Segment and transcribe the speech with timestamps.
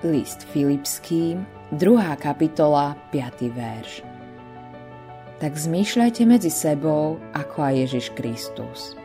[0.00, 1.44] List Filipským,
[1.76, 2.16] 2.
[2.16, 3.52] kapitola, 5.
[3.52, 4.00] verš.
[5.36, 8.96] Tak zmýšľajte medzi sebou, ako aj Ježiš Kristus.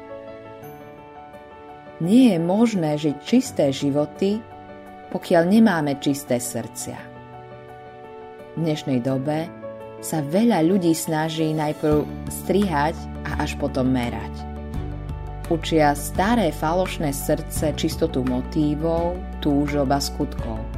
[2.00, 4.40] Nie je možné žiť čisté životy,
[5.12, 7.00] pokiaľ nemáme čisté srdcia.
[8.56, 9.52] V dnešnej dobe
[10.00, 12.96] sa veľa ľudí snaží najprv strihať
[13.28, 14.32] a až potom merať.
[15.52, 20.64] Učia staré falošné srdce čistotu motívov, túžob a skutkov–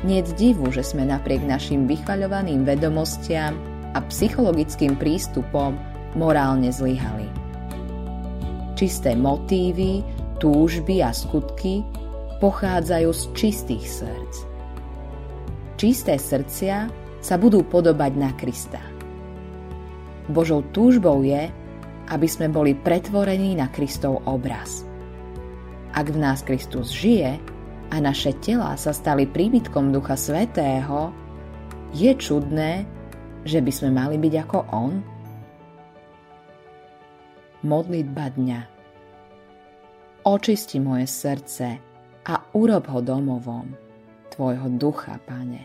[0.00, 3.56] nie divu, že sme napriek našim vychvaľovaným vedomostiam
[3.92, 5.76] a psychologickým prístupom
[6.16, 7.28] morálne zlyhali.
[8.78, 10.00] Čisté motívy,
[10.40, 11.84] túžby a skutky
[12.40, 14.34] pochádzajú z čistých srdc.
[15.76, 16.88] Čisté srdcia
[17.20, 18.80] sa budú podobať na Krista.
[20.32, 21.52] Božou túžbou je,
[22.08, 24.88] aby sme boli pretvorení na Kristov obraz.
[25.92, 27.36] Ak v nás Kristus žije,
[27.90, 31.10] a naše tela sa stali príbytkom Ducha Svetého,
[31.90, 32.86] je čudné,
[33.42, 34.92] že by sme mali byť ako On?
[37.66, 38.60] Modlitba dňa
[40.20, 41.68] Očisti moje srdce
[42.28, 43.66] a urob ho domovom
[44.30, 45.62] Tvojho ducha, Pane.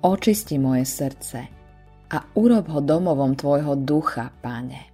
[0.00, 1.40] Očisti moje srdce
[2.08, 4.93] a urob ho domovom Tvojho ducha, Pane.